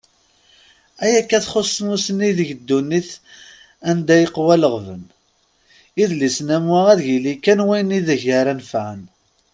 [1.03, 3.09] Ayakka txuṣṣ tmusni deg ddunit
[3.89, 5.03] anda yeqwa leɣben,
[6.01, 9.01] idlisen am wa ad yili kan wayen ideg ara nefƐen.